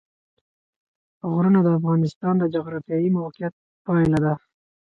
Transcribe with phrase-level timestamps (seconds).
[1.31, 3.53] غرونه د افغانستان د جغرافیایي موقیعت
[3.85, 4.33] پایله ده.